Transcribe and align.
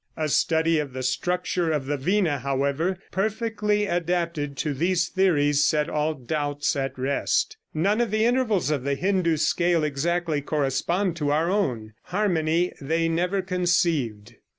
A 0.17 0.29
study 0.29 0.79
of 0.79 0.93
the 0.93 1.03
structure 1.03 1.71
of 1.71 1.85
the 1.85 1.95
vina, 1.95 2.39
however, 2.39 2.97
perfectly 3.11 3.85
adapted 3.85 4.57
to 4.57 4.73
these 4.73 5.07
theories, 5.07 5.63
set 5.63 5.91
all 5.91 6.15
doubts 6.15 6.75
at 6.75 6.97
rest. 6.97 7.57
None 7.75 8.01
of 8.01 8.09
the 8.09 8.25
intervals 8.25 8.71
of 8.71 8.83
the 8.83 8.95
Hindoo 8.95 9.37
scale 9.37 9.83
exactly 9.83 10.41
correspond 10.41 11.15
to 11.17 11.29
our 11.31 11.51
own. 11.51 11.93
Harmony 12.05 12.73
they 12.81 13.09
never 13.09 13.43
conceived. 13.43 14.37